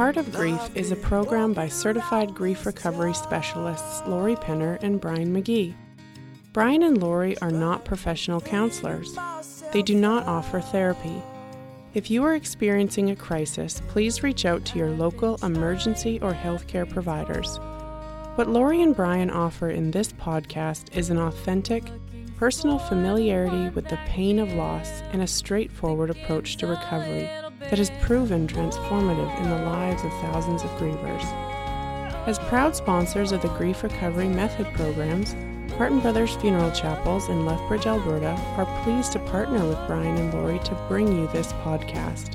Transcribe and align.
Heart 0.00 0.16
of 0.16 0.32
Grief 0.32 0.74
is 0.74 0.90
a 0.90 0.96
program 0.96 1.52
by 1.52 1.68
certified 1.68 2.34
grief 2.34 2.64
recovery 2.64 3.12
specialists 3.12 4.00
Lorri 4.06 4.34
Penner 4.34 4.82
and 4.82 4.98
Brian 4.98 5.30
McGee. 5.30 5.74
Brian 6.54 6.82
and 6.82 6.96
Lorri 6.96 7.36
are 7.42 7.50
not 7.50 7.84
professional 7.84 8.40
counselors. 8.40 9.14
They 9.74 9.82
do 9.82 9.94
not 9.94 10.26
offer 10.26 10.58
therapy. 10.58 11.22
If 11.92 12.10
you 12.10 12.24
are 12.24 12.34
experiencing 12.34 13.10
a 13.10 13.14
crisis, 13.14 13.82
please 13.88 14.22
reach 14.22 14.46
out 14.46 14.64
to 14.64 14.78
your 14.78 14.88
local 14.88 15.38
emergency 15.42 16.18
or 16.22 16.32
healthcare 16.32 16.88
providers. 16.88 17.58
What 18.36 18.48
Lori 18.48 18.80
and 18.80 18.96
Brian 18.96 19.28
offer 19.28 19.68
in 19.68 19.90
this 19.90 20.14
podcast 20.14 20.96
is 20.96 21.10
an 21.10 21.18
authentic, 21.18 21.84
personal 22.38 22.78
familiarity 22.78 23.68
with 23.74 23.86
the 23.88 23.98
pain 24.06 24.38
of 24.38 24.50
loss 24.54 25.02
and 25.12 25.20
a 25.20 25.26
straightforward 25.26 26.08
approach 26.08 26.56
to 26.56 26.66
recovery 26.66 27.28
that 27.70 27.78
has 27.78 27.90
proven 28.00 28.46
transformative 28.46 29.40
in 29.40 29.48
the 29.48 29.62
lives 29.62 30.04
of 30.04 30.12
thousands 30.20 30.64
of 30.64 30.70
grievers. 30.72 31.24
As 32.26 32.38
proud 32.38 32.76
sponsors 32.76 33.32
of 33.32 33.40
the 33.40 33.48
Grief 33.48 33.82
Recovery 33.82 34.28
Method 34.28 34.66
programs, 34.74 35.34
Martin 35.78 36.00
Brothers 36.00 36.36
Funeral 36.36 36.70
Chapels 36.72 37.30
in 37.30 37.46
Lethbridge, 37.46 37.86
Alberta 37.86 38.32
are 38.58 38.82
pleased 38.82 39.12
to 39.12 39.18
partner 39.20 39.66
with 39.66 39.78
Brian 39.86 40.16
and 40.16 40.32
Lorri 40.32 40.62
to 40.64 40.74
bring 40.88 41.08
you 41.08 41.26
this 41.28 41.52
podcast. 41.64 42.34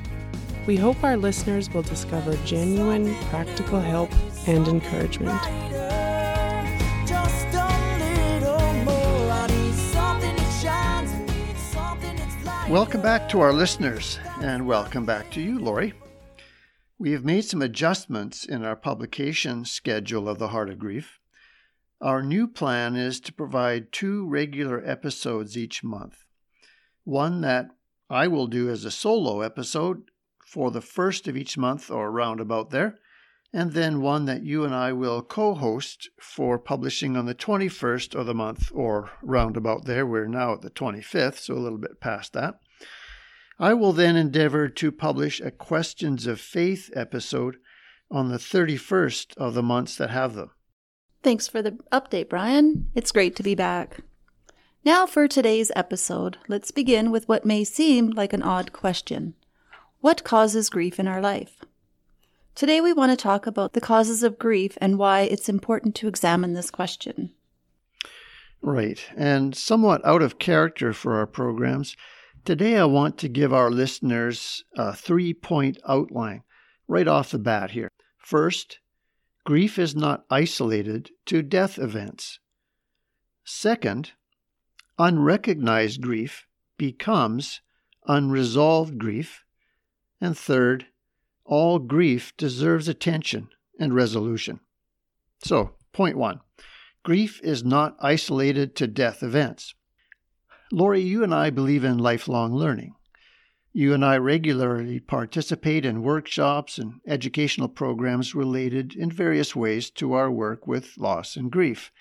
We 0.66 0.76
hope 0.76 1.04
our 1.04 1.16
listeners 1.16 1.72
will 1.72 1.82
discover 1.82 2.36
genuine, 2.44 3.14
practical 3.26 3.78
help 3.78 4.10
and 4.48 4.66
encouragement. 4.66 5.40
Welcome 12.70 13.00
back 13.00 13.28
to 13.28 13.38
our 13.38 13.52
listeners, 13.52 14.18
and 14.40 14.66
welcome 14.66 15.06
back 15.06 15.30
to 15.30 15.40
you, 15.40 15.60
Lorri. 15.60 15.92
We 16.98 17.12
have 17.12 17.24
made 17.24 17.44
some 17.44 17.62
adjustments 17.62 18.44
in 18.44 18.64
our 18.64 18.74
publication 18.74 19.64
schedule 19.64 20.28
of 20.28 20.40
The 20.40 20.48
Heart 20.48 20.70
of 20.70 20.78
Grief. 20.80 21.20
Our 22.00 22.24
new 22.24 22.48
plan 22.48 22.96
is 22.96 23.20
to 23.20 23.32
provide 23.32 23.92
two 23.92 24.26
regular 24.26 24.84
episodes 24.84 25.56
each 25.56 25.84
month. 25.84 26.24
One 27.04 27.40
that 27.42 27.68
I 28.10 28.26
will 28.26 28.48
do 28.48 28.68
as 28.68 28.84
a 28.84 28.90
solo 28.90 29.42
episode 29.42 30.10
for 30.44 30.72
the 30.72 30.80
first 30.80 31.28
of 31.28 31.36
each 31.36 31.56
month 31.56 31.88
or 31.88 32.08
around 32.08 32.40
about 32.40 32.70
there, 32.70 32.98
and 33.52 33.72
then 33.72 34.02
one 34.02 34.26
that 34.26 34.42
you 34.42 34.64
and 34.64 34.74
I 34.74 34.92
will 34.92 35.22
co 35.22 35.54
host 35.54 36.10
for 36.20 36.58
publishing 36.58 37.16
on 37.16 37.26
the 37.26 37.34
21st 37.34 38.14
of 38.14 38.26
the 38.26 38.34
month 38.34 38.70
or 38.74 39.10
roundabout 39.22 39.84
there. 39.86 40.04
We're 40.04 40.26
now 40.26 40.52
at 40.52 40.62
the 40.62 40.70
25th, 40.70 41.38
so 41.38 41.54
a 41.54 41.56
little 41.56 41.78
bit 41.78 42.00
past 42.00 42.32
that. 42.34 42.60
I 43.58 43.72
will 43.72 43.94
then 43.94 44.16
endeavor 44.16 44.68
to 44.68 44.92
publish 44.92 45.40
a 45.40 45.50
Questions 45.50 46.26
of 46.26 46.40
Faith 46.40 46.90
episode 46.94 47.56
on 48.10 48.28
the 48.28 48.36
31st 48.36 49.36
of 49.38 49.54
the 49.54 49.62
months 49.62 49.96
that 49.96 50.10
have 50.10 50.34
them. 50.34 50.50
Thanks 51.22 51.48
for 51.48 51.62
the 51.62 51.72
update, 51.90 52.28
Brian. 52.28 52.90
It's 52.94 53.12
great 53.12 53.34
to 53.36 53.42
be 53.42 53.54
back. 53.54 54.00
Now, 54.84 55.06
for 55.06 55.26
today's 55.26 55.72
episode, 55.74 56.36
let's 56.48 56.70
begin 56.70 57.10
with 57.10 57.28
what 57.28 57.46
may 57.46 57.64
seem 57.64 58.10
like 58.10 58.32
an 58.32 58.42
odd 58.42 58.72
question 58.72 59.34
What 60.00 60.22
causes 60.22 60.68
grief 60.68 61.00
in 61.00 61.08
our 61.08 61.22
life? 61.22 61.64
Today, 62.54 62.80
we 62.82 62.92
want 62.92 63.10
to 63.10 63.16
talk 63.16 63.46
about 63.46 63.72
the 63.72 63.80
causes 63.80 64.22
of 64.22 64.38
grief 64.38 64.76
and 64.80 64.98
why 64.98 65.22
it's 65.22 65.48
important 65.48 65.94
to 65.96 66.08
examine 66.08 66.52
this 66.52 66.70
question. 66.70 67.32
Right. 68.60 69.04
And 69.16 69.56
somewhat 69.56 70.04
out 70.04 70.22
of 70.22 70.38
character 70.38 70.92
for 70.92 71.14
our 71.14 71.26
programs, 71.26 71.96
today 72.46 72.76
I 72.76 72.84
want 72.84 73.18
to 73.18 73.28
give 73.28 73.52
our 73.52 73.72
listeners 73.72 74.62
a 74.76 74.94
three 74.94 75.34
point 75.34 75.78
outline 75.86 76.44
right 76.86 77.08
off 77.08 77.32
the 77.32 77.40
bat 77.40 77.72
here. 77.72 77.90
First, 78.18 78.78
grief 79.44 79.80
is 79.80 79.96
not 79.96 80.24
isolated 80.30 81.10
to 81.26 81.42
death 81.42 81.76
events. 81.76 82.38
Second, 83.44 84.12
unrecognized 84.96 86.00
grief 86.00 86.46
becomes 86.78 87.60
unresolved 88.06 88.96
grief. 88.96 89.42
And 90.20 90.38
third, 90.38 90.86
all 91.44 91.80
grief 91.80 92.32
deserves 92.36 92.86
attention 92.86 93.48
and 93.78 93.92
resolution. 93.92 94.60
So, 95.44 95.74
point 95.92 96.16
one 96.16 96.40
grief 97.02 97.40
is 97.42 97.64
not 97.64 97.96
isolated 98.00 98.76
to 98.76 98.86
death 98.86 99.24
events. 99.24 99.74
Lorri, 100.72 101.04
you 101.04 101.22
and 101.22 101.32
I 101.32 101.50
believe 101.50 101.84
in 101.84 101.98
lifelong 101.98 102.52
learning. 102.52 102.96
You 103.72 103.94
and 103.94 104.04
I 104.04 104.16
regularly 104.16 104.98
participate 104.98 105.84
in 105.84 106.02
workshops 106.02 106.78
and 106.78 107.00
educational 107.06 107.68
programs 107.68 108.34
related 108.34 108.96
in 108.96 109.10
various 109.10 109.54
ways 109.54 109.90
to 109.90 110.14
our 110.14 110.30
work 110.30 110.66
with 110.66 110.98
loss 110.98 111.36
and 111.36 111.52
grief. 111.52 111.92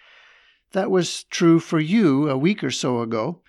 That 0.71 0.89
was 0.89 1.25
true 1.25 1.59
for 1.59 1.79
you 1.79 2.27
a 2.29 2.37
week 2.37 2.63
or 2.63 2.71
so 2.71 3.01
ago, 3.01 3.41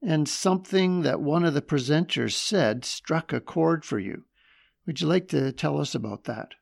and 0.00 0.26
something 0.28 1.02
that 1.02 1.20
one 1.20 1.44
of 1.44 1.54
the 1.54 1.60
presenters 1.60 2.32
said 2.32 2.84
struck 2.84 3.32
a 3.32 3.40
chord 3.40 3.84
for 3.84 3.98
you. 3.98 4.24
Would 4.86 5.00
you 5.00 5.06
like 5.06 5.28
to 5.28 5.52
tell 5.52 5.80
us 5.80 5.94
about 5.94 6.24
that? 6.24 6.54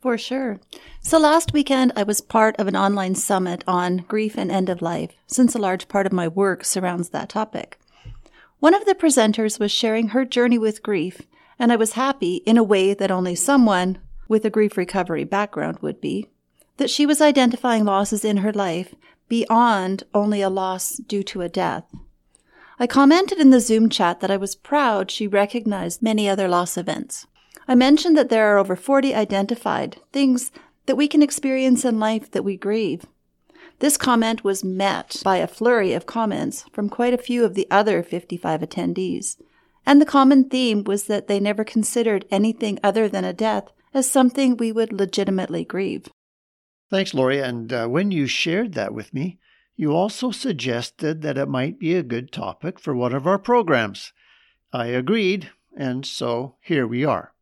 For 0.00 0.16
sure. 0.16 0.60
So 1.00 1.18
last 1.18 1.52
weekend, 1.52 1.92
I 1.96 2.04
was 2.04 2.20
part 2.20 2.54
of 2.56 2.68
an 2.68 2.76
online 2.76 3.16
summit 3.16 3.64
on 3.66 4.04
grief 4.08 4.38
and 4.38 4.50
end 4.50 4.68
of 4.68 4.80
life, 4.80 5.10
since 5.26 5.54
a 5.54 5.58
large 5.58 5.88
part 5.88 6.06
of 6.06 6.12
my 6.12 6.28
work 6.28 6.64
surrounds 6.64 7.08
that 7.08 7.28
topic. 7.28 7.80
One 8.60 8.74
of 8.74 8.84
the 8.84 8.94
presenters 8.94 9.58
was 9.58 9.72
sharing 9.72 10.08
her 10.08 10.24
journey 10.24 10.58
with 10.58 10.82
grief, 10.82 11.22
and 11.58 11.72
I 11.72 11.76
was 11.76 11.92
happy, 11.92 12.36
in 12.46 12.56
a 12.56 12.62
way 12.62 12.94
that 12.94 13.10
only 13.10 13.34
someone 13.34 13.98
with 14.28 14.44
a 14.44 14.50
grief 14.50 14.76
recovery 14.76 15.24
background 15.24 15.78
would 15.80 16.00
be, 16.00 16.28
that 16.76 16.90
she 16.90 17.04
was 17.04 17.20
identifying 17.20 17.84
losses 17.84 18.24
in 18.24 18.38
her 18.38 18.52
life 18.52 18.94
beyond 19.28 20.04
only 20.14 20.42
a 20.42 20.50
loss 20.50 20.96
due 20.96 21.22
to 21.24 21.42
a 21.42 21.48
death. 21.48 21.84
I 22.78 22.86
commented 22.86 23.38
in 23.38 23.50
the 23.50 23.60
Zoom 23.60 23.88
chat 23.88 24.20
that 24.20 24.30
I 24.30 24.36
was 24.36 24.54
proud 24.54 25.10
she 25.10 25.26
recognized 25.26 26.02
many 26.02 26.28
other 26.28 26.46
loss 26.46 26.76
events. 26.76 27.26
I 27.70 27.74
mentioned 27.74 28.16
that 28.16 28.30
there 28.30 28.50
are 28.50 28.56
over 28.56 28.74
40 28.74 29.14
identified 29.14 29.98
things 30.10 30.50
that 30.86 30.96
we 30.96 31.06
can 31.06 31.22
experience 31.22 31.84
in 31.84 32.00
life 32.00 32.30
that 32.30 32.42
we 32.42 32.56
grieve. 32.56 33.04
This 33.80 33.98
comment 33.98 34.42
was 34.42 34.64
met 34.64 35.20
by 35.22 35.36
a 35.36 35.46
flurry 35.46 35.92
of 35.92 36.06
comments 36.06 36.64
from 36.72 36.88
quite 36.88 37.12
a 37.12 37.18
few 37.18 37.44
of 37.44 37.54
the 37.54 37.66
other 37.70 38.02
55 38.02 38.62
attendees. 38.62 39.36
And 39.84 40.00
the 40.00 40.06
common 40.06 40.48
theme 40.48 40.82
was 40.84 41.04
that 41.04 41.28
they 41.28 41.38
never 41.38 41.62
considered 41.62 42.24
anything 42.30 42.78
other 42.82 43.06
than 43.06 43.24
a 43.24 43.34
death 43.34 43.70
as 43.92 44.10
something 44.10 44.56
we 44.56 44.72
would 44.72 44.90
legitimately 44.90 45.64
grieve. 45.64 46.08
Thanks, 46.90 47.12
Lorri. 47.12 47.46
And 47.46 47.70
uh, 47.70 47.86
when 47.86 48.10
you 48.10 48.26
shared 48.26 48.72
that 48.74 48.94
with 48.94 49.12
me, 49.12 49.38
you 49.76 49.92
also 49.92 50.30
suggested 50.30 51.20
that 51.20 51.36
it 51.36 51.48
might 51.48 51.78
be 51.78 51.94
a 51.94 52.02
good 52.02 52.32
topic 52.32 52.80
for 52.80 52.96
one 52.96 53.12
of 53.12 53.26
our 53.26 53.38
programs. 53.38 54.14
I 54.72 54.86
agreed, 54.86 55.50
and 55.76 56.06
so 56.06 56.56
here 56.62 56.86
we 56.86 57.04
are 57.04 57.34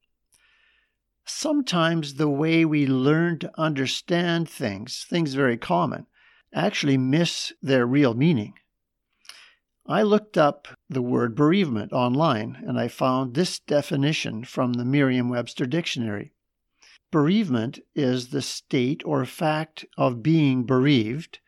sometimes 1.26 2.14
the 2.14 2.28
way 2.28 2.64
we 2.64 2.86
learn 2.86 3.38
to 3.40 3.60
understand 3.60 4.48
things, 4.48 5.04
things 5.08 5.34
very 5.34 5.56
common, 5.56 6.06
actually 6.54 6.96
miss 6.96 7.52
their 7.60 7.86
real 7.86 8.14
meaning. 8.14 8.54
I 9.86 10.02
looked 10.02 10.36
up 10.36 10.68
the 10.88 11.02
word 11.02 11.36
bereavement 11.36 11.92
online 11.92 12.64
and 12.66 12.78
I 12.78 12.88
found 12.88 13.34
this 13.34 13.58
definition 13.60 14.44
from 14.44 14.72
the 14.72 14.84
Merriam 14.84 15.28
Webster 15.28 15.66
Dictionary. 15.66 16.32
Bereavement 17.12 17.78
is 17.94 18.28
the 18.28 18.42
state 18.42 19.02
or 19.04 19.24
fact 19.24 19.84
of 19.96 20.22
being 20.22 20.64
bereaved 20.64 21.38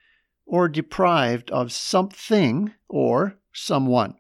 or 0.46 0.68
deprived 0.68 1.50
of 1.50 1.72
something 1.72 2.72
or 2.88 3.38
someone. 3.52 4.14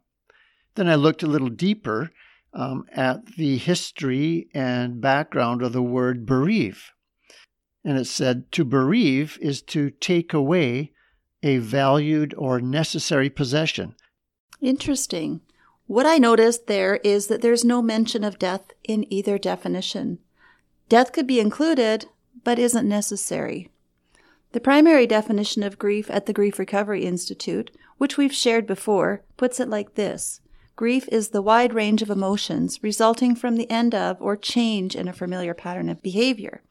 Then 0.74 0.88
I 0.88 0.96
looked 0.96 1.22
a 1.22 1.28
little 1.28 1.48
deeper 1.48 2.10
um, 2.52 2.84
at 2.92 3.24
the 3.36 3.58
history 3.58 4.48
and 4.54 5.00
background 5.00 5.62
of 5.62 5.72
the 5.72 5.82
word 5.82 6.26
bereave. 6.26 6.90
And 7.84 7.98
it 7.98 8.06
said 8.06 8.50
to 8.52 8.64
bereave 8.64 9.38
is 9.40 9.62
to 9.62 9.90
take 9.90 10.34
away 10.34 10.92
a 11.42 11.58
valued 11.58 12.34
or 12.36 12.60
necessary 12.60 13.30
possession. 13.30 13.94
Interesting. 14.60 15.40
What 15.86 16.04
I 16.04 16.18
noticed 16.18 16.66
there 16.66 16.96
is 16.96 17.28
that 17.28 17.40
there's 17.40 17.64
no 17.64 17.80
mention 17.80 18.24
of 18.24 18.38
death 18.38 18.72
in 18.84 19.10
either 19.12 19.38
definition. 19.38 20.18
Death 20.88 21.12
could 21.12 21.26
be 21.26 21.40
included, 21.40 22.06
but 22.44 22.58
isn't 22.58 22.88
necessary. 22.88 23.70
The 24.52 24.60
primary 24.60 25.06
definition 25.06 25.62
of 25.62 25.78
grief 25.78 26.10
at 26.10 26.26
the 26.26 26.32
Grief 26.32 26.58
Recovery 26.58 27.04
Institute, 27.04 27.70
which 27.98 28.16
we've 28.16 28.34
shared 28.34 28.66
before, 28.66 29.22
puts 29.36 29.60
it 29.60 29.68
like 29.68 29.94
this 29.94 30.40
Grief 30.78 31.08
is 31.08 31.30
the 31.30 31.42
wide 31.42 31.74
range 31.74 32.02
of 32.02 32.08
emotions 32.08 32.84
resulting 32.84 33.34
from 33.34 33.56
the 33.56 33.68
end 33.68 33.96
of 33.96 34.16
or 34.22 34.36
change 34.36 34.94
in 34.94 35.08
a 35.08 35.12
familiar 35.12 35.52
pattern 35.52 35.88
of 35.88 36.04
behavior. 36.04 36.62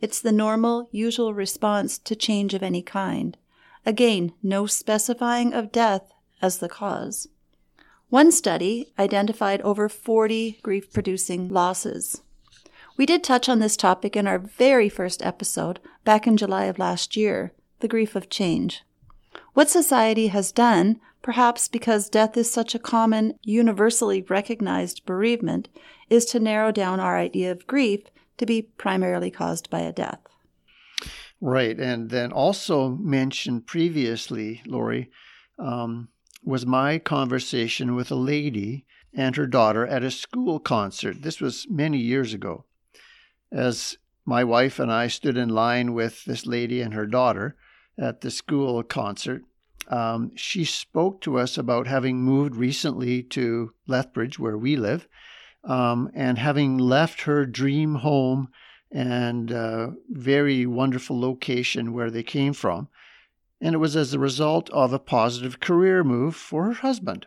It's 0.00 0.20
the 0.20 0.30
normal, 0.30 0.88
usual 0.92 1.34
response 1.34 1.98
to 1.98 2.14
change 2.14 2.54
of 2.54 2.62
any 2.62 2.82
kind. 2.82 3.36
Again, 3.84 4.32
no 4.44 4.66
specifying 4.66 5.52
of 5.54 5.72
death 5.72 6.12
as 6.40 6.58
the 6.58 6.68
cause. 6.68 7.26
One 8.10 8.30
study 8.30 8.92
identified 8.96 9.60
over 9.62 9.88
40 9.88 10.60
grief 10.62 10.92
producing 10.92 11.48
losses. 11.48 12.22
We 12.96 13.06
did 13.06 13.24
touch 13.24 13.48
on 13.48 13.58
this 13.58 13.76
topic 13.76 14.14
in 14.14 14.28
our 14.28 14.38
very 14.38 14.88
first 14.88 15.20
episode 15.20 15.80
back 16.04 16.28
in 16.28 16.36
July 16.36 16.66
of 16.66 16.78
last 16.78 17.16
year 17.16 17.52
the 17.80 17.88
grief 17.88 18.14
of 18.14 18.30
change. 18.30 18.84
What 19.54 19.68
society 19.68 20.28
has 20.28 20.52
done, 20.52 21.00
perhaps 21.22 21.68
because 21.68 22.08
death 22.08 22.36
is 22.36 22.50
such 22.50 22.74
a 22.74 22.78
common, 22.78 23.34
universally 23.42 24.22
recognized 24.22 25.06
bereavement, 25.06 25.68
is 26.08 26.24
to 26.26 26.40
narrow 26.40 26.72
down 26.72 27.00
our 27.00 27.18
idea 27.18 27.52
of 27.52 27.66
grief 27.66 28.02
to 28.38 28.46
be 28.46 28.62
primarily 28.62 29.30
caused 29.30 29.68
by 29.70 29.80
a 29.80 29.92
death. 29.92 30.20
Right. 31.40 31.78
And 31.78 32.10
then 32.10 32.32
also 32.32 32.88
mentioned 32.88 33.66
previously, 33.66 34.62
Lorri, 34.66 35.08
um, 35.58 36.08
was 36.42 36.66
my 36.66 36.98
conversation 36.98 37.94
with 37.94 38.10
a 38.10 38.16
lady 38.16 38.84
and 39.12 39.36
her 39.36 39.46
daughter 39.46 39.86
at 39.86 40.02
a 40.02 40.10
school 40.10 40.58
concert. 40.58 41.22
This 41.22 41.40
was 41.40 41.66
many 41.68 41.98
years 41.98 42.32
ago. 42.32 42.64
As 43.52 43.96
my 44.24 44.44
wife 44.44 44.78
and 44.78 44.92
I 44.92 45.08
stood 45.08 45.36
in 45.36 45.48
line 45.48 45.94
with 45.94 46.24
this 46.24 46.46
lady 46.46 46.80
and 46.80 46.94
her 46.94 47.06
daughter 47.06 47.56
at 47.98 48.20
the 48.20 48.30
school 48.30 48.82
concert, 48.82 49.42
um, 49.86 50.32
she 50.34 50.64
spoke 50.64 51.20
to 51.22 51.38
us 51.38 51.56
about 51.56 51.86
having 51.86 52.20
moved 52.20 52.56
recently 52.56 53.22
to 53.24 53.72
Lethbridge, 53.86 54.38
where 54.38 54.58
we 54.58 54.76
live, 54.76 55.08
um, 55.64 56.10
and 56.14 56.38
having 56.38 56.76
left 56.78 57.22
her 57.22 57.46
dream 57.46 57.96
home 57.96 58.48
and 58.90 59.52
uh, 59.52 59.90
very 60.10 60.66
wonderful 60.66 61.18
location 61.18 61.92
where 61.92 62.10
they 62.10 62.22
came 62.22 62.52
from. 62.52 62.88
And 63.60 63.74
it 63.74 63.78
was 63.78 63.96
as 63.96 64.14
a 64.14 64.18
result 64.18 64.70
of 64.70 64.92
a 64.92 64.98
positive 64.98 65.60
career 65.60 66.04
move 66.04 66.36
for 66.36 66.66
her 66.66 66.74
husband. 66.74 67.26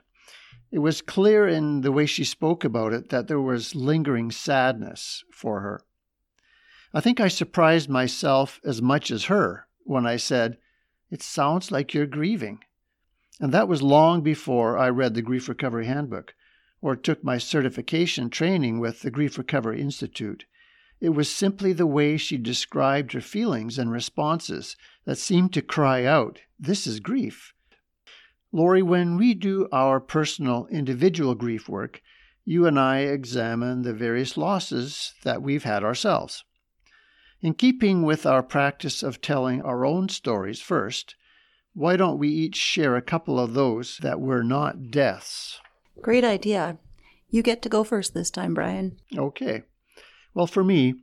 It 0.72 0.80
was 0.80 1.02
clear 1.02 1.48
in 1.48 1.82
the 1.82 1.92
way 1.92 2.06
she 2.06 2.24
spoke 2.24 2.64
about 2.64 2.94
it 2.94 3.10
that 3.10 3.28
there 3.28 3.42
was 3.42 3.76
lingering 3.76 4.32
sadness 4.32 5.24
for 5.32 5.60
her. 5.60 5.82
I 6.94 7.02
think 7.02 7.20
I 7.20 7.28
surprised 7.28 7.90
myself 7.90 8.60
as 8.66 8.82
much 8.82 9.12
as 9.12 9.26
her 9.26 9.68
when 9.84 10.06
I 10.06 10.16
said, 10.18 10.58
It 11.12 11.22
sounds 11.22 11.72
like 11.72 11.94
you're 11.94 12.06
grieving. 12.06 12.64
And 13.42 13.54
that 13.54 13.68
was 13.68 13.84
long 13.84 14.22
before 14.22 14.78
I 14.78 14.90
read 14.90 15.14
the 15.14 15.22
Grief 15.22 15.50
Recovery 15.50 15.86
Handbook 15.86 16.34
or 16.82 16.96
took 16.96 17.24
my 17.24 17.38
certification 17.38 18.30
training 18.30 18.80
with 18.80 19.02
the 19.02 19.12
Grief 19.12 19.38
Recovery 19.38 19.82
Institute. 19.82 20.46
It 21.02 21.10
was 21.10 21.30
simply 21.30 21.74
the 21.74 21.86
way 21.86 22.16
she 22.16 22.38
described 22.38 23.12
her 23.12 23.22
feelings 23.22 23.78
and 23.78 23.92
responses 23.92 24.78
that 25.06 25.18
seemed 25.18 25.52
to 25.54 25.62
cry 25.62 26.06
out, 26.06 26.40
This 26.58 26.88
is 26.88 27.00
grief. 27.00 27.54
Lorri, 28.54 28.84
when 28.84 29.18
we 29.18 29.34
do 29.34 29.68
our 29.72 30.00
personal 30.00 30.68
individual 30.68 31.36
grief 31.36 31.68
work, 31.68 32.02
you 32.46 32.66
and 32.66 32.80
I 32.80 33.00
examine 33.00 33.82
the 33.82 33.94
various 33.94 34.38
losses 34.38 35.14
that 35.24 35.42
we've 35.42 35.64
had 35.64 35.84
ourselves. 35.84 36.44
In 37.42 37.56
keeping 37.56 38.04
with 38.04 38.28
our 38.28 38.44
practice 38.44 39.02
of 39.02 39.20
telling 39.20 39.64
our 39.64 39.84
own 39.84 40.10
stories 40.10 40.62
first, 40.62 41.16
why 41.74 41.96
don't 41.98 42.20
we 42.20 42.30
each 42.30 42.56
share 42.56 42.96
a 42.96 43.02
couple 43.02 43.40
of 43.40 43.54
those 43.54 43.98
that 44.04 44.20
were 44.20 44.44
not 44.44 44.92
deaths? 44.92 45.60
Great 46.02 46.24
idea. 46.24 46.78
You 47.30 47.42
get 47.42 47.64
to 47.64 47.70
go 47.70 47.84
first 47.84 48.14
this 48.14 48.30
time, 48.30 48.54
Brian. 48.54 48.98
Okay. 49.18 49.64
Well, 50.36 50.48
for 50.48 50.64
me, 50.64 50.96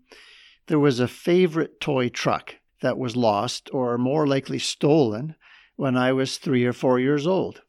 there 0.68 0.78
was 0.78 1.00
a 1.00 1.08
favorite 1.08 1.80
toy 1.80 2.08
truck 2.08 2.56
that 2.82 2.98
was 2.98 3.16
lost 3.16 3.68
or 3.72 3.98
more 3.98 4.26
likely 4.26 4.60
stolen 4.60 5.34
when 5.74 5.96
I 5.96 6.12
was 6.12 6.38
three 6.38 6.64
or 6.64 6.72
four 6.72 7.00
years 7.00 7.26
old. 7.26 7.62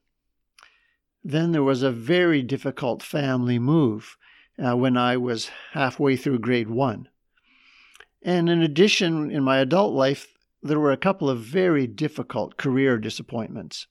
Then 1.23 1.53
there 1.53 1.63
was 1.63 1.81
a 1.81 1.91
very 1.91 2.43
difficult 2.43 3.01
family 3.01 3.57
move 3.57 4.15
uh, 4.63 4.75
when 4.75 4.95
I 4.95 5.17
was 5.17 5.49
halfway 5.71 6.15
through 6.15 6.39
grade 6.39 6.69
one. 6.69 7.07
And 8.21 8.49
in 8.49 8.61
addition, 8.61 9.31
in 9.31 9.43
my 9.43 9.59
adult 9.59 9.93
life, 9.93 10.27
there 10.61 10.79
were 10.79 10.91
a 10.91 10.97
couple 10.97 11.29
of 11.29 11.39
very 11.39 11.87
difficult 11.87 12.57
career 12.57 12.97
disappointments. 12.97 13.87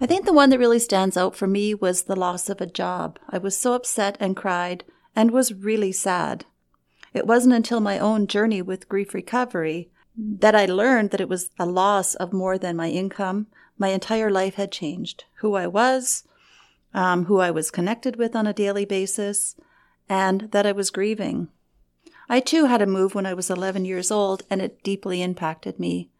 I 0.00 0.06
think 0.06 0.26
the 0.26 0.32
one 0.32 0.50
that 0.50 0.58
really 0.58 0.78
stands 0.78 1.16
out 1.16 1.34
for 1.34 1.46
me 1.46 1.74
was 1.74 2.02
the 2.02 2.16
loss 2.16 2.48
of 2.48 2.60
a 2.60 2.66
job. 2.66 3.18
I 3.28 3.38
was 3.38 3.56
so 3.56 3.74
upset 3.74 4.16
and 4.20 4.36
cried 4.36 4.84
and 5.14 5.30
was 5.30 5.52
really 5.52 5.92
sad. 5.92 6.44
It 7.12 7.26
wasn't 7.26 7.54
until 7.54 7.80
my 7.80 7.98
own 7.98 8.26
journey 8.26 8.62
with 8.62 8.88
grief 8.88 9.14
recovery 9.14 9.90
that 10.16 10.54
I 10.54 10.66
learned 10.66 11.10
that 11.10 11.20
it 11.20 11.28
was 11.28 11.50
a 11.58 11.66
loss 11.66 12.14
of 12.16 12.32
more 12.32 12.58
than 12.58 12.76
my 12.76 12.90
income. 12.90 13.46
My 13.76 13.88
entire 13.88 14.30
life 14.30 14.54
had 14.54 14.72
changed 14.72 15.24
who 15.36 15.54
I 15.54 15.66
was, 15.66 16.24
um, 16.94 17.26
who 17.26 17.38
I 17.38 17.50
was 17.50 17.70
connected 17.70 18.16
with 18.16 18.34
on 18.34 18.46
a 18.46 18.52
daily 18.52 18.84
basis, 18.84 19.56
and 20.08 20.50
that 20.52 20.66
I 20.66 20.72
was 20.72 20.90
grieving. 20.90 21.48
I 22.28 22.40
too 22.40 22.66
had 22.66 22.82
a 22.82 22.86
move 22.86 23.14
when 23.14 23.26
I 23.26 23.34
was 23.34 23.50
11 23.50 23.84
years 23.84 24.10
old, 24.10 24.42
and 24.50 24.60
it 24.60 24.82
deeply 24.82 25.22
impacted 25.22 25.78
me. 25.78 26.10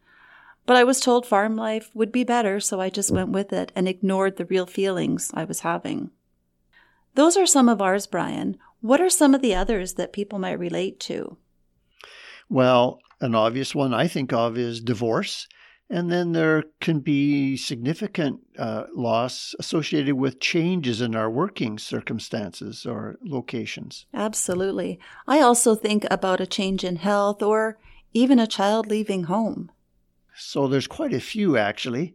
But 0.65 0.75
I 0.75 0.83
was 0.83 0.99
told 0.99 1.25
farm 1.25 1.55
life 1.55 1.89
would 1.93 2.11
be 2.11 2.23
better, 2.23 2.59
so 2.59 2.79
I 2.79 2.89
just 2.89 3.11
went 3.11 3.29
with 3.29 3.53
it 3.53 3.71
and 3.75 3.87
ignored 3.87 4.37
the 4.37 4.45
real 4.45 4.65
feelings 4.65 5.31
I 5.33 5.43
was 5.43 5.61
having. 5.61 6.11
Those 7.15 7.37
are 7.37 7.45
some 7.45 7.69
of 7.69 7.81
ours, 7.81 8.07
Brian. 8.07 8.57
What 8.81 9.01
are 9.01 9.09
some 9.09 9.35
of 9.35 9.41
the 9.41 9.55
others 9.55 9.95
that 9.95 10.13
people 10.13 10.39
might 10.39 10.59
relate 10.59 10.99
to? 11.01 11.37
Well, 12.49 12.99
an 13.21 13.35
obvious 13.35 13.75
one 13.75 13.93
I 13.93 14.07
think 14.07 14.31
of 14.31 14.57
is 14.57 14.79
divorce. 14.79 15.47
And 15.91 16.11
then 16.11 16.33
there 16.33 16.65
can 16.79 16.99
be 16.99 17.57
significant 17.57 18.41
uh, 18.59 18.83
loss 18.93 19.55
associated 19.57 20.15
with 20.15 20.39
changes 20.39 21.01
in 21.01 21.15
our 21.15 21.29
working 21.29 21.79
circumstances 21.79 22.85
or 22.85 23.17
locations. 23.23 24.05
Absolutely. 24.13 24.99
I 25.27 25.41
also 25.41 25.73
think 25.73 26.05
about 26.11 26.41
a 26.41 26.45
change 26.45 26.83
in 26.83 26.97
health 26.97 27.41
or 27.41 27.79
even 28.13 28.37
a 28.37 28.45
child 28.45 28.87
leaving 28.87 29.23
home. 29.23 29.71
So 30.35 30.67
there's 30.67 30.87
quite 30.87 31.13
a 31.13 31.19
few 31.19 31.57
actually. 31.57 32.13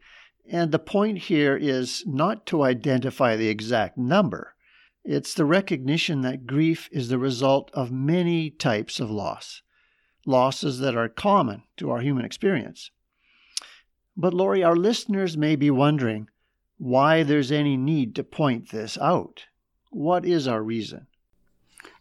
And 0.49 0.71
the 0.71 0.79
point 0.79 1.19
here 1.19 1.57
is 1.57 2.05
not 2.07 2.47
to 2.47 2.63
identify 2.63 3.35
the 3.35 3.49
exact 3.49 3.99
number. 3.99 4.55
It's 5.05 5.35
the 5.35 5.45
recognition 5.45 6.21
that 6.21 6.47
grief 6.47 6.89
is 6.93 7.09
the 7.09 7.19
result 7.19 7.71
of 7.75 7.91
many 7.91 8.51
types 8.51 9.01
of 9.01 9.11
loss, 9.11 9.63
losses 10.27 10.79
that 10.79 10.97
are 10.97 11.09
common 11.09 11.65
to 11.79 11.91
our 11.91 12.01
human 12.01 12.25
experience. 12.25 12.91
But, 14.17 14.33
Lorri, 14.33 14.65
our 14.67 14.77
listeners 14.77 15.37
may 15.37 15.57
be 15.57 15.71
wondering 15.71 16.29
why 16.79 17.23
there's 17.23 17.53
any 17.53 17.77
need 17.77 18.15
to 18.17 18.25
point 18.25 18.71
this 18.71 18.99
out. 18.99 19.47
What 19.91 20.25
is 20.25 20.47
our 20.47 20.63
reason? 20.63 21.07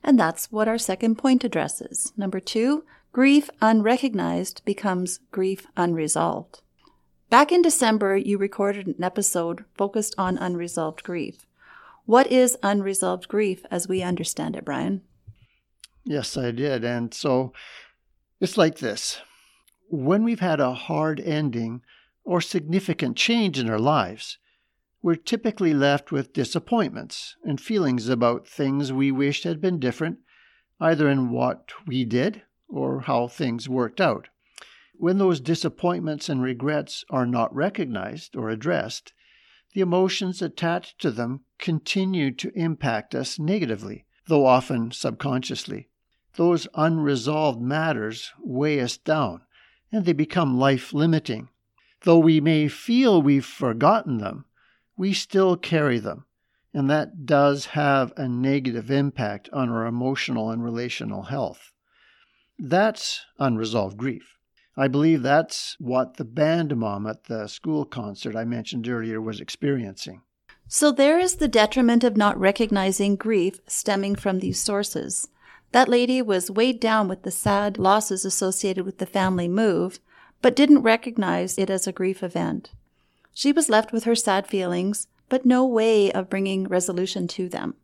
And 0.04 0.20
that's 0.20 0.52
what 0.52 0.68
our 0.68 0.78
second 0.78 1.18
point 1.18 1.44
addresses. 1.44 2.12
Number 2.18 2.40
two, 2.40 2.84
grief 3.12 3.50
unrecognized 3.62 4.64
becomes 4.66 5.20
grief 5.32 5.66
unresolved. 5.78 6.62
Back 7.30 7.52
in 7.52 7.62
December, 7.62 8.16
you 8.16 8.38
recorded 8.38 8.88
an 8.88 9.04
episode 9.04 9.66
focused 9.76 10.14
on 10.18 10.38
unresolved 10.38 11.04
grief. 11.04 11.46
What 12.06 12.32
is 12.32 12.58
unresolved 12.62 13.28
grief 13.28 13.66
as 13.72 13.88
we 13.88 14.04
understand 14.04 14.56
it, 14.56 14.66
Brian? 14.66 15.02
Yes, 16.04 16.38
I 16.38 16.52
did. 16.52 16.84
And 16.84 17.14
so 17.14 17.54
it's 18.40 18.58
like 18.58 18.80
this 18.80 19.22
when 19.90 20.24
we've 20.24 20.40
had 20.40 20.60
a 20.60 20.74
hard 20.74 21.20
ending 21.20 21.82
or 22.24 22.42
significant 22.42 23.18
change 23.18 23.60
in 23.60 23.70
our 23.70 23.80
lives, 23.80 24.38
we're 25.02 25.16
typically 25.16 25.74
left 25.74 26.12
with 26.12 26.34
disappointments 26.34 27.36
and 27.44 27.60
feelings 27.60 28.08
about 28.08 28.48
things 28.48 28.94
we 28.94 29.12
wished 29.12 29.44
had 29.44 29.60
been 29.60 29.80
different, 29.80 30.20
either 30.80 31.10
in 31.10 31.30
what 31.30 31.72
we 31.86 32.06
did 32.06 32.44
or 32.70 33.02
how 33.02 33.28
things 33.28 33.68
worked 33.68 34.00
out. 34.00 34.30
When 34.96 35.18
those 35.18 35.42
disappointments 35.42 36.30
and 36.30 36.42
regrets 36.42 37.04
are 37.10 37.26
not 37.26 37.54
recognized 37.54 38.36
or 38.36 38.50
addressed, 38.50 39.12
the 39.74 39.82
emotions 39.82 40.42
attached 40.42 41.00
to 41.02 41.12
them 41.12 41.42
continue 41.58 42.32
to 42.36 42.52
impact 42.56 43.14
us 43.14 43.40
negatively, 43.40 44.06
though 44.28 44.46
often 44.46 44.92
subconsciously. 44.92 45.90
Those 46.36 46.68
unresolved 46.76 47.62
matters 47.62 48.32
weigh 48.40 48.80
us 48.80 48.98
down, 48.98 49.42
and 49.92 50.06
they 50.06 50.14
become 50.14 50.58
life 50.58 50.94
limiting. 50.94 51.50
Though 52.04 52.20
we 52.20 52.42
may 52.42 52.68
feel 52.68 53.22
we've 53.22 53.46
forgotten 53.46 54.18
them, 54.18 54.46
we 54.98 55.14
still 55.14 55.56
carry 55.56 56.00
them, 56.00 56.26
and 56.74 56.90
that 56.90 57.26
does 57.26 57.68
have 57.68 58.14
a 58.18 58.28
negative 58.28 58.92
impact 58.92 59.50
on 59.54 59.70
our 59.70 59.86
emotional 59.86 60.52
and 60.52 60.64
relational 60.64 61.24
health. 61.24 61.72
That's 62.60 63.26
unresolved 63.40 63.98
grief. 63.98 64.38
I 64.76 64.88
believe 64.88 65.22
that's 65.22 65.78
what 65.80 66.18
the 66.18 66.26
band 66.26 66.76
mom 66.76 67.08
at 67.08 67.26
the 67.26 67.48
school 67.48 67.86
concert 67.86 68.36
I 68.36 68.44
mentioned 68.44 68.88
earlier 68.88 69.22
was 69.22 69.40
experiencing. 69.40 70.22
So 70.68 70.92
there 70.92 71.20
is 71.20 71.36
the 71.36 71.48
detriment 71.48 72.04
of 72.04 72.18
not 72.18 72.40
recognizing 72.40 73.16
grief 73.16 73.60
stemming 73.68 74.16
from 74.16 74.40
these 74.40 74.60
sources. 74.60 75.30
That 75.72 75.90
lady 75.90 76.22
was 76.22 76.52
weighed 76.52 76.80
down 76.80 77.08
with 77.08 77.24
the 77.24 77.32
sad 77.32 77.78
losses 77.78 78.26
associated 78.26 78.86
with 78.86 78.98
the 78.98 79.06
family 79.06 79.48
move, 79.48 80.00
but 80.44 80.58
didn't 80.58 80.82
recognize 80.82 81.58
it 81.58 81.70
as 81.70 81.88
a 81.88 81.94
grief 81.94 82.22
event. 82.22 82.72
She 83.34 83.52
was 83.52 83.70
left 83.70 83.92
with 83.92 84.04
her 84.04 84.14
sad 84.14 84.46
feelings, 84.46 85.08
but 85.30 85.46
no 85.46 85.66
way 85.66 86.12
of 86.12 86.30
bringing 86.30 86.68
resolution 86.68 87.28
to 87.30 87.48
them. 87.50 87.76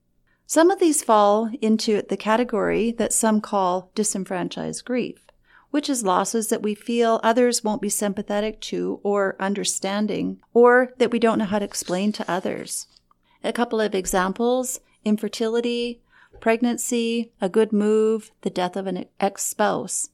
Some 0.46 0.70
of 0.70 0.80
these 0.80 1.02
fall 1.02 1.50
into 1.62 2.02
the 2.02 2.18
category 2.18 2.92
that 2.92 3.14
some 3.14 3.40
call 3.40 3.92
disenfranchised 3.96 4.84
grief, 4.84 5.26
which 5.72 5.90
is 5.90 6.04
losses 6.04 6.50
that 6.50 6.62
we 6.62 6.76
feel 6.76 7.22
others 7.24 7.64
won't 7.64 7.82
be 7.82 7.90
sympathetic 7.90 8.60
to 8.62 9.00
or 9.04 9.38
understanding, 9.40 10.42
or 10.54 10.92
that 10.98 11.12
we 11.12 11.20
don't 11.20 11.40
know 11.40 11.46
how 11.46 11.60
to 11.60 11.66
explain 11.66 12.12
to 12.12 12.30
others. 12.30 12.88
A 13.42 13.54
couple 13.54 13.80
of 13.80 13.96
examples 13.96 14.82
infertility, 15.06 16.02
pregnancy, 16.42 17.32
a 17.40 17.48
good 17.48 17.72
move, 17.72 18.32
the 18.42 18.50
death 18.50 18.76
of 18.76 18.86
an 18.86 19.06
ex 19.22 19.46
spouse. 19.46 20.10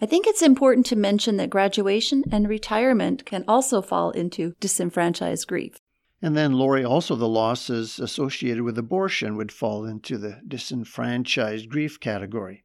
I 0.00 0.06
think 0.06 0.26
it's 0.26 0.42
important 0.42 0.86
to 0.86 0.96
mention 0.96 1.36
that 1.36 1.50
graduation 1.50 2.24
and 2.30 2.48
retirement 2.48 3.24
can 3.24 3.44
also 3.46 3.82
fall 3.82 4.10
into 4.10 4.54
disenfranchised 4.60 5.46
grief. 5.46 5.78
And 6.22 6.36
then, 6.36 6.54
Lorri, 6.54 6.88
also 6.88 7.14
the 7.14 7.28
losses 7.28 7.98
associated 7.98 8.62
with 8.62 8.78
abortion 8.78 9.36
would 9.36 9.52
fall 9.52 9.84
into 9.84 10.18
the 10.18 10.40
disenfranchised 10.46 11.68
grief 11.68 12.00
category. 12.00 12.64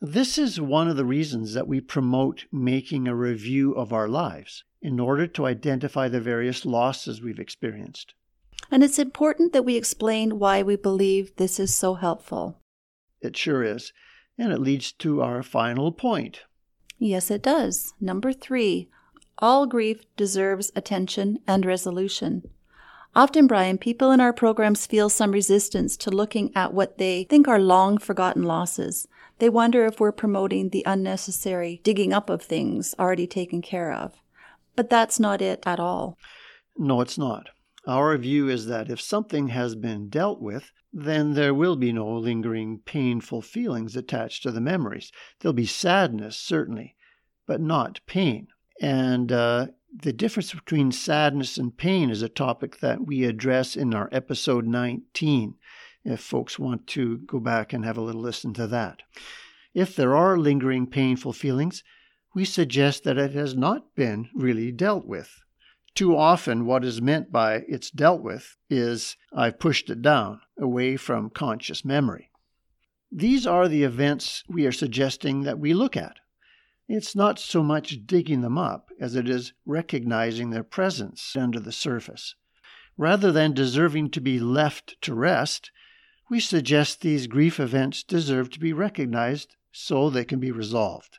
This 0.00 0.36
is 0.36 0.60
one 0.60 0.88
of 0.88 0.96
the 0.96 1.04
reasons 1.04 1.54
that 1.54 1.68
we 1.68 1.80
promote 1.80 2.46
making 2.50 3.06
a 3.06 3.14
review 3.14 3.72
of 3.72 3.92
our 3.92 4.08
lives 4.08 4.64
in 4.80 4.98
order 4.98 5.28
to 5.28 5.46
identify 5.46 6.08
the 6.08 6.20
various 6.20 6.66
losses 6.66 7.22
we've 7.22 7.38
experienced. 7.38 8.14
And 8.70 8.82
it's 8.82 8.98
important 8.98 9.52
that 9.52 9.64
we 9.64 9.76
explain 9.76 10.38
why 10.38 10.62
we 10.62 10.76
believe 10.76 11.36
this 11.36 11.60
is 11.60 11.74
so 11.74 11.94
helpful. 11.94 12.58
It 13.20 13.36
sure 13.36 13.62
is. 13.62 13.92
And 14.42 14.52
it 14.52 14.60
leads 14.60 14.90
to 14.94 15.22
our 15.22 15.44
final 15.44 15.92
point. 15.92 16.40
Yes, 16.98 17.30
it 17.30 17.44
does. 17.44 17.94
Number 18.00 18.32
three 18.32 18.88
all 19.38 19.66
grief 19.66 20.04
deserves 20.16 20.72
attention 20.74 21.38
and 21.46 21.64
resolution. 21.64 22.42
Often, 23.14 23.46
Brian, 23.46 23.78
people 23.78 24.10
in 24.10 24.20
our 24.20 24.32
programs 24.32 24.84
feel 24.84 25.08
some 25.08 25.30
resistance 25.30 25.96
to 25.98 26.10
looking 26.10 26.50
at 26.56 26.74
what 26.74 26.98
they 26.98 27.22
think 27.22 27.46
are 27.46 27.60
long 27.60 27.98
forgotten 27.98 28.42
losses. 28.42 29.06
They 29.38 29.48
wonder 29.48 29.86
if 29.86 30.00
we're 30.00 30.10
promoting 30.10 30.70
the 30.70 30.82
unnecessary 30.86 31.80
digging 31.84 32.12
up 32.12 32.28
of 32.28 32.42
things 32.42 32.96
already 32.98 33.28
taken 33.28 33.62
care 33.62 33.92
of. 33.92 34.14
But 34.74 34.90
that's 34.90 35.20
not 35.20 35.40
it 35.40 35.62
at 35.64 35.78
all. 35.78 36.18
No, 36.76 37.00
it's 37.00 37.16
not. 37.16 37.50
Our 37.86 38.16
view 38.16 38.48
is 38.48 38.66
that 38.66 38.90
if 38.90 39.00
something 39.00 39.48
has 39.48 39.74
been 39.74 40.08
dealt 40.08 40.40
with, 40.40 40.70
then 40.92 41.34
there 41.34 41.54
will 41.54 41.74
be 41.74 41.92
no 41.92 42.16
lingering 42.16 42.80
painful 42.84 43.42
feelings 43.42 43.96
attached 43.96 44.44
to 44.44 44.52
the 44.52 44.60
memories. 44.60 45.10
There'll 45.40 45.52
be 45.52 45.66
sadness, 45.66 46.36
certainly, 46.36 46.94
but 47.46 47.60
not 47.60 48.00
pain. 48.06 48.48
And 48.80 49.32
uh, 49.32 49.68
the 49.92 50.12
difference 50.12 50.54
between 50.54 50.92
sadness 50.92 51.58
and 51.58 51.76
pain 51.76 52.10
is 52.10 52.22
a 52.22 52.28
topic 52.28 52.78
that 52.80 53.06
we 53.06 53.24
address 53.24 53.74
in 53.76 53.94
our 53.94 54.08
episode 54.12 54.66
19, 54.66 55.54
if 56.04 56.20
folks 56.20 56.58
want 56.58 56.86
to 56.88 57.18
go 57.18 57.40
back 57.40 57.72
and 57.72 57.84
have 57.84 57.96
a 57.96 58.02
little 58.02 58.20
listen 58.20 58.54
to 58.54 58.66
that. 58.68 59.02
If 59.74 59.96
there 59.96 60.14
are 60.14 60.38
lingering 60.38 60.86
painful 60.86 61.32
feelings, 61.32 61.82
we 62.34 62.44
suggest 62.44 63.04
that 63.04 63.18
it 63.18 63.32
has 63.32 63.56
not 63.56 63.94
been 63.94 64.28
really 64.34 64.70
dealt 64.72 65.06
with. 65.06 65.42
Too 65.94 66.16
often, 66.16 66.64
what 66.64 66.84
is 66.84 67.02
meant 67.02 67.30
by 67.30 67.64
it's 67.68 67.90
dealt 67.90 68.22
with 68.22 68.56
is 68.70 69.16
I've 69.32 69.58
pushed 69.58 69.90
it 69.90 70.00
down 70.00 70.40
away 70.58 70.96
from 70.96 71.28
conscious 71.28 71.84
memory. 71.84 72.30
These 73.10 73.46
are 73.46 73.68
the 73.68 73.82
events 73.82 74.42
we 74.48 74.64
are 74.64 74.72
suggesting 74.72 75.42
that 75.42 75.58
we 75.58 75.74
look 75.74 75.94
at. 75.96 76.16
It's 76.88 77.14
not 77.14 77.38
so 77.38 77.62
much 77.62 78.06
digging 78.06 78.40
them 78.40 78.56
up 78.56 78.88
as 78.98 79.16
it 79.16 79.28
is 79.28 79.52
recognizing 79.66 80.48
their 80.48 80.64
presence 80.64 81.36
under 81.36 81.60
the 81.60 81.72
surface. 81.72 82.34
Rather 82.96 83.30
than 83.30 83.52
deserving 83.52 84.10
to 84.10 84.20
be 84.20 84.40
left 84.40 85.00
to 85.02 85.14
rest, 85.14 85.70
we 86.30 86.40
suggest 86.40 87.02
these 87.02 87.26
grief 87.26 87.60
events 87.60 88.02
deserve 88.02 88.48
to 88.50 88.60
be 88.60 88.72
recognized 88.72 89.56
so 89.72 90.08
they 90.08 90.24
can 90.24 90.40
be 90.40 90.50
resolved. 90.50 91.18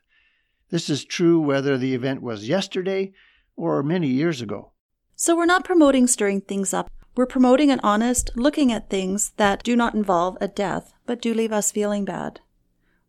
This 0.69 0.89
is 0.89 1.05
true 1.05 1.39
whether 1.39 1.77
the 1.77 1.93
event 1.93 2.23
was 2.23 2.49
yesterday 2.49 3.13
or 3.55 3.83
many 3.83 4.07
years 4.07 4.41
ago. 4.41 4.71
So 5.15 5.35
we're 5.35 5.45
not 5.45 5.63
promoting 5.63 6.07
stirring 6.07 6.41
things 6.41 6.73
up. 6.73 6.89
We're 7.15 7.25
promoting 7.25 7.69
an 7.71 7.79
honest 7.83 8.31
looking 8.35 8.71
at 8.71 8.89
things 8.89 9.33
that 9.37 9.63
do 9.63 9.75
not 9.75 9.93
involve 9.93 10.37
a 10.41 10.47
death, 10.47 10.93
but 11.05 11.21
do 11.21 11.33
leave 11.33 11.51
us 11.51 11.71
feeling 11.71 12.05
bad. 12.05 12.39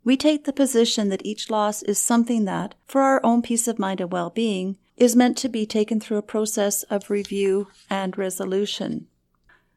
We 0.05 0.19
take 0.19 0.45
the 0.45 0.53
position 0.53 1.09
that 1.09 1.25
each 1.25 1.49
loss 1.49 1.83
is 1.83 1.99
something 1.99 2.45
that, 2.45 2.75
for 2.85 3.01
our 3.01 3.25
own 3.25 3.41
peace 3.41 3.67
of 3.67 3.79
mind 3.79 4.03
and 4.03 4.13
well 4.13 4.29
being, 4.29 4.77
is 4.97 5.17
meant 5.17 5.39
to 5.39 5.49
be 5.49 5.65
taken 5.65 5.99
through 5.99 6.19
a 6.19 6.23
process 6.23 6.83
of 6.85 7.11
review 7.11 7.69
and 7.89 8.17
resolution. 8.19 9.07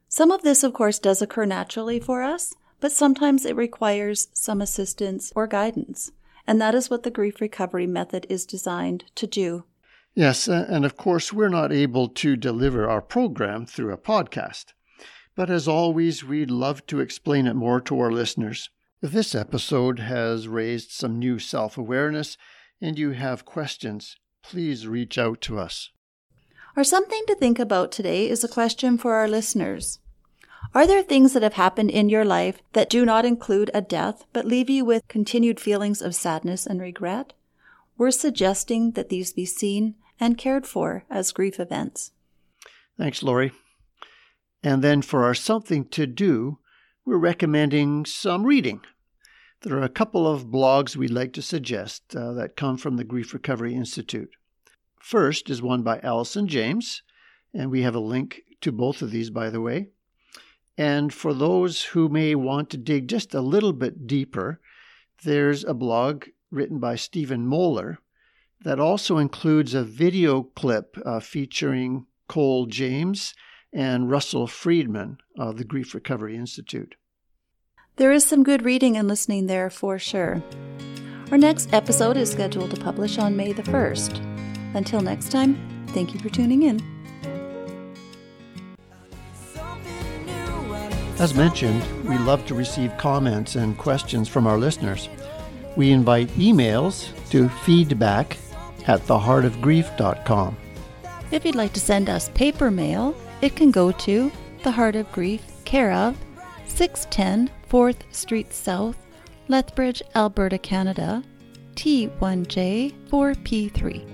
Some 0.10 0.32
of 0.32 0.42
this, 0.42 0.64
of 0.64 0.74
course, 0.74 1.00
does 1.00 1.22
occur 1.22 1.46
naturally 1.46 2.00
for 2.00 2.22
us, 2.24 2.54
but 2.80 2.92
sometimes 2.92 3.46
it 3.46 3.56
requires 3.56 4.28
some 4.34 4.62
assistance 4.62 5.32
or 5.36 5.48
guidance. 5.48 6.12
And 6.46 6.62
that 6.62 6.76
is 6.76 6.90
what 6.90 7.04
the 7.04 7.12
grief 7.12 7.42
recovery 7.42 7.88
method 7.88 8.28
is 8.30 8.46
designed 8.46 9.06
to 9.16 9.28
do. 9.28 9.64
Yes, 10.18 10.48
and 10.48 10.84
of 10.84 10.98
course, 10.98 11.32
we're 11.32 11.48
not 11.48 11.72
able 11.72 12.08
to 12.08 12.36
deliver 12.36 12.90
our 12.90 13.04
program 13.04 13.68
through 13.68 13.94
a 13.94 14.00
podcast. 14.00 14.74
But 15.36 15.52
as 15.52 15.68
always, 15.68 16.24
we'd 16.24 16.50
love 16.50 16.84
to 16.88 17.00
explain 17.00 17.46
it 17.46 17.54
more 17.54 17.80
to 17.82 18.00
our 18.00 18.12
listeners. 18.12 18.72
If 19.00 19.12
this 19.12 19.36
episode 19.36 20.00
has 20.00 20.48
raised 20.48 20.90
some 20.90 21.20
new 21.20 21.38
self 21.38 21.78
awareness 21.78 22.36
and 22.82 22.98
you 22.98 23.12
have 23.12 23.46
questions, 23.46 24.16
please 24.42 24.88
reach 24.88 25.20
out 25.20 25.40
to 25.42 25.60
us. 25.60 25.92
Our 26.76 26.84
something 26.84 27.22
to 27.28 27.36
think 27.36 27.60
about 27.60 27.92
today 27.92 28.28
is 28.28 28.44
a 28.44 28.48
question 28.48 28.98
for 28.98 29.14
our 29.14 29.28
listeners. 29.28 30.00
Are 30.74 30.88
there 30.88 31.04
things 31.04 31.34
that 31.34 31.44
have 31.44 31.54
happened 31.54 31.92
in 31.92 32.10
your 32.10 32.26
life 32.26 32.64
that 32.74 32.90
do 32.90 33.06
not 33.06 33.24
include 33.24 33.70
a 33.72 33.82
death 33.82 34.26
but 34.34 34.48
leave 34.48 34.68
you 34.68 34.84
with 34.84 35.08
continued 35.08 35.60
feelings 35.60 36.02
of 36.02 36.16
sadness 36.16 36.66
and 36.66 36.82
regret? 36.82 37.34
We're 38.00 38.10
suggesting 38.10 38.94
that 38.94 39.10
these 39.10 39.32
be 39.32 39.46
seen 39.46 39.94
and 40.20 40.38
cared 40.38 40.66
for 40.66 41.04
as 41.10 41.32
grief 41.32 41.60
events. 41.60 42.12
Thanks, 42.98 43.22
Lorri. 43.22 43.52
And 44.64 44.84
then 44.84 45.02
for 45.02 45.24
our 45.24 45.36
something 45.36 45.86
to 45.90 46.08
do, 46.08 46.60
we're 47.06 47.18
recommending 47.18 48.06
some 48.06 48.44
reading. 48.44 48.82
There 49.62 49.78
are 49.78 49.84
a 49.84 49.90
couple 49.90 50.28
of 50.28 50.48
blogs 50.48 50.96
we'd 50.96 51.10
like 51.10 51.34
to 51.34 51.42
suggest 51.42 52.16
uh, 52.16 52.34
that 52.34 52.56
come 52.56 52.78
from 52.78 52.98
the 52.98 53.04
Grief 53.04 53.34
Recovery 53.34 53.74
Institute. 53.74 54.30
First 55.00 55.50
is 55.50 55.62
one 55.62 55.84
by 55.84 56.00
Allison 56.04 56.48
James, 56.48 57.02
and 57.54 57.72
we 57.72 57.82
have 57.82 57.96
a 57.96 58.00
link 58.00 58.42
to 58.62 58.72
both 58.72 59.02
of 59.02 59.12
these, 59.12 59.30
by 59.30 59.50
the 59.50 59.62
way. 59.62 59.90
And 60.78 61.14
for 61.14 61.34
those 61.34 61.84
who 61.84 62.10
may 62.10 62.36
want 62.36 62.70
to 62.72 62.78
dig 62.78 63.08
just 63.08 63.34
a 63.34 63.42
little 63.42 63.74
bit 63.74 64.06
deeper, 64.06 64.60
there's 65.24 65.64
a 65.64 65.74
blog 65.74 66.26
written 66.52 66.80
by 66.80 66.96
Stephen 66.96 67.48
Moeller 67.48 68.00
that 68.62 68.80
also 68.80 69.18
includes 69.18 69.74
a 69.74 69.84
video 69.84 70.44
clip 70.44 70.98
uh, 71.06 71.20
featuring 71.20 72.06
Cole 72.28 72.66
James 72.66 73.34
and 73.74 74.10
Russell 74.10 74.48
Friedman 74.48 75.18
of 75.38 75.58
the 75.58 75.64
Grief 75.64 75.94
Recovery 75.94 76.36
Institute. 76.36 76.96
There 77.98 78.12
is 78.12 78.26
some 78.26 78.44
good 78.44 78.64
reading 78.64 78.98
and 78.98 79.08
listening 79.08 79.48
there 79.48 79.70
for 79.70 79.98
sure. 79.98 80.44
Our 81.32 81.38
next 81.38 81.74
episode 81.74 82.16
is 82.16 82.32
scheduled 82.32 82.72
to 82.72 82.80
publish 82.80 83.18
on 83.18 83.36
May 83.36 83.54
the 83.54 83.64
1st. 83.64 84.24
Until 84.76 85.02
next 85.02 85.32
time, 85.32 85.58
thank 85.90 86.14
you 86.14 86.20
for 86.20 86.30
tuning 86.30 86.64
in. 86.64 86.80
As 91.20 91.34
mentioned, 91.34 91.84
we 92.04 92.18
love 92.20 92.46
to 92.46 92.54
receive 92.54 92.96
comments 92.98 93.56
and 93.56 93.78
questions 93.78 94.30
from 94.30 94.46
our 94.46 94.58
listeners. 94.58 95.10
We 95.76 95.92
invite 95.92 96.28
emails 96.30 97.10
to 97.32 97.50
feedback 97.50 98.38
at 98.88 99.02
theheartofgrief.com. 99.02 100.58
If 101.32 101.46
you'd 101.46 101.56
like 101.56 101.74
to 101.74 101.80
send 101.80 102.10
us 102.10 102.30
paper 102.30 102.72
mail, 102.72 103.16
it 103.42 103.56
can 103.56 103.70
go 103.72 103.92
to 103.92 104.32
The 104.64 104.72
Heart 104.72 104.96
of 104.96 105.12
Grief, 105.12 105.44
care 105.66 105.92
of 105.92 106.18
610 106.68 107.54
4th 107.70 107.98
Street 108.12 108.52
South, 108.54 108.98
Lethbridge, 109.48 110.02
Alberta, 110.16 110.58
Canada, 110.58 111.24
T1J4P3. 111.76 114.14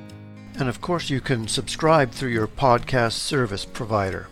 And 0.60 0.70
of 0.70 0.82
course, 0.82 1.10
you 1.10 1.20
can 1.22 1.48
subscribe 1.48 2.12
through 2.12 2.30
your 2.30 2.48
podcast 2.48 3.14
service 3.14 3.66
provider. 3.66 4.28